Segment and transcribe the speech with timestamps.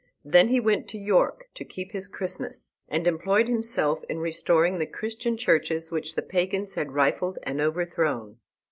[0.23, 4.87] He then went to York to keep his Christmas, and employed himself in restoring the
[4.87, 8.37] Christian churches which the Pagans had rifled and overthrown.